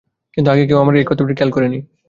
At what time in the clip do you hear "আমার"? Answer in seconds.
0.77-0.93